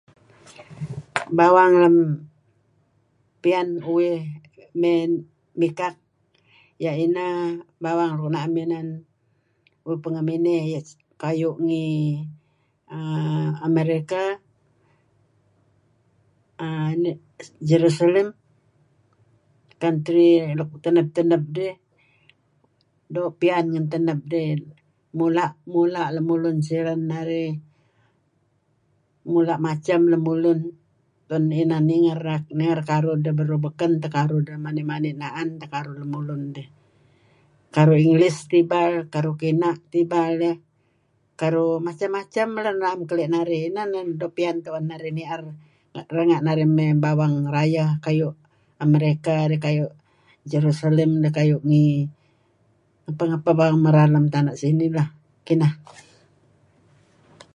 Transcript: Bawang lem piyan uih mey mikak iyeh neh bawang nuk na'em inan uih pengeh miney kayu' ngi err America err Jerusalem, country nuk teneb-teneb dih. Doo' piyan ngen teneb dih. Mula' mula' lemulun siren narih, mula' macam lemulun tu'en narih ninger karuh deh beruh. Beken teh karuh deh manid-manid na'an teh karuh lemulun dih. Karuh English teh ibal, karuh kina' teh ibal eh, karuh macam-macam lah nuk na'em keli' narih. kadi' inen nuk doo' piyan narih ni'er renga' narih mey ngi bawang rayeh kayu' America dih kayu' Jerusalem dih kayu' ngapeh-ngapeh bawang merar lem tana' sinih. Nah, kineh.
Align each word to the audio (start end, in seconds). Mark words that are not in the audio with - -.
Bawang 1.37 1.73
lem 1.83 1.95
piyan 3.41 3.67
uih 3.93 4.21
mey 4.81 4.99
mikak 5.59 5.95
iyeh 6.81 6.95
neh 7.15 7.35
bawang 7.83 8.11
nuk 8.15 8.31
na'em 8.33 8.53
inan 8.63 8.87
uih 9.85 9.99
pengeh 10.03 10.23
miney 10.27 10.55
kayu' 11.21 11.57
ngi 11.65 11.87
err 12.97 13.49
America 13.69 14.23
err 16.65 16.87
Jerusalem, 17.69 18.27
country 19.81 20.27
nuk 20.57 20.71
teneb-teneb 20.83 21.43
dih. 21.57 21.73
Doo' 23.13 23.35
piyan 23.39 23.65
ngen 23.71 23.85
teneb 23.93 24.19
dih. 24.31 24.49
Mula' 25.17 25.51
mula' 25.73 26.07
lemulun 26.15 26.57
siren 26.67 27.01
narih, 27.11 27.51
mula' 29.33 29.59
macam 29.67 30.01
lemulun 30.13 30.59
tu'en 31.27 31.43
narih 31.49 31.65
ninger 32.57 32.79
karuh 32.89 33.17
deh 33.25 33.33
beruh. 33.37 33.59
Beken 33.65 33.91
teh 34.01 34.11
karuh 34.15 34.39
deh 34.47 34.57
manid-manid 34.65 35.15
na'an 35.23 35.49
teh 35.59 35.69
karuh 35.73 35.95
lemulun 36.01 36.41
dih. 36.55 36.67
Karuh 37.75 37.97
English 38.07 38.39
teh 38.49 38.59
ibal, 38.63 38.91
karuh 39.13 39.35
kina' 39.41 39.75
teh 39.89 40.01
ibal 40.05 40.33
eh, 40.51 40.57
karuh 41.39 41.73
macam-macam 41.87 42.47
lah 42.63 42.71
nuk 42.73 42.83
na'em 42.85 43.01
keli' 43.09 43.29
narih. 43.33 43.59
kadi' 43.61 43.71
inen 43.73 43.87
nuk 44.09 44.17
doo' 44.21 44.31
piyan 44.37 44.57
narih 44.89 45.13
ni'er 45.19 45.43
renga' 46.15 46.41
narih 46.47 46.69
mey 46.77 46.87
ngi 46.95 47.03
bawang 47.03 47.35
rayeh 47.55 47.89
kayu' 48.05 48.35
America 48.85 49.33
dih 49.51 49.59
kayu' 49.65 49.91
Jerusalem 50.51 51.09
dih 51.23 51.33
kayu' 51.35 51.59
ngapeh-ngapeh 53.03 53.53
bawang 53.59 53.79
merar 53.83 54.07
lem 54.13 54.25
tana' 54.33 54.55
sinih. 54.61 54.87
Nah, 54.95 55.07
kineh. 55.47 55.73